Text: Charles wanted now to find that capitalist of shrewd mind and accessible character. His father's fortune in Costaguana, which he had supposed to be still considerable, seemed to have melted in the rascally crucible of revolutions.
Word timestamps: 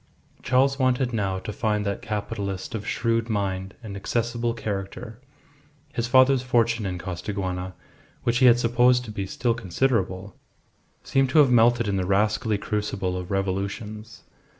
Charles 0.41 0.79
wanted 0.79 1.13
now 1.13 1.37
to 1.37 1.53
find 1.53 1.85
that 1.85 2.01
capitalist 2.01 2.73
of 2.73 2.87
shrewd 2.87 3.29
mind 3.29 3.75
and 3.83 3.95
accessible 3.95 4.55
character. 4.55 5.19
His 5.93 6.07
father's 6.07 6.41
fortune 6.41 6.87
in 6.87 6.97
Costaguana, 6.97 7.75
which 8.23 8.39
he 8.39 8.47
had 8.47 8.57
supposed 8.57 9.05
to 9.05 9.11
be 9.11 9.27
still 9.27 9.53
considerable, 9.53 10.35
seemed 11.03 11.29
to 11.29 11.37
have 11.37 11.51
melted 11.51 11.87
in 11.87 11.97
the 11.97 12.07
rascally 12.07 12.57
crucible 12.57 13.15
of 13.15 13.29
revolutions. 13.29 14.23